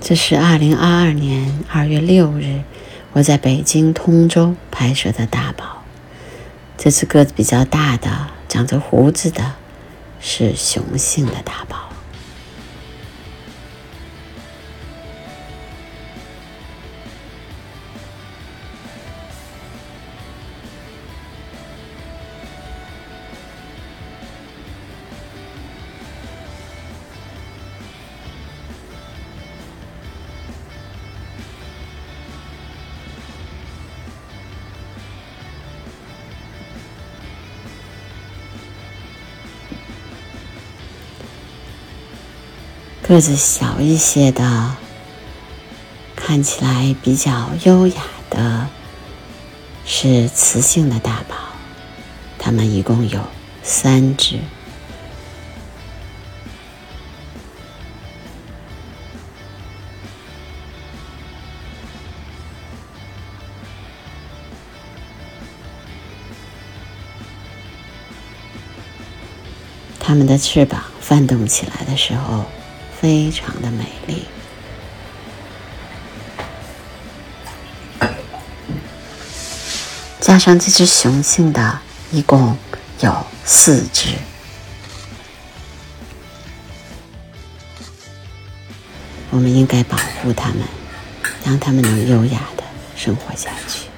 [0.00, 2.62] 这是二零二二年二月六日，
[3.12, 5.82] 我在北京通州拍摄的大宝。
[6.76, 8.10] 这只个子比较大的、
[8.48, 9.54] 长着胡子的，
[10.20, 11.83] 是雄性的大宝。
[43.14, 44.74] 个子小一些的，
[46.16, 48.66] 看起来比较优雅的，
[49.86, 51.36] 是雌性的大宝。
[52.40, 53.20] 它们一共有
[53.62, 54.40] 三只。
[70.00, 72.44] 它们的翅膀翻动起来的时候。
[73.04, 74.24] 非常的美丽，
[80.18, 82.56] 加上这只雄性的，一共
[83.00, 84.08] 有四只。
[89.28, 90.60] 我们应该保护它们，
[91.44, 92.64] 让它们能优雅的
[92.96, 93.93] 生活下去。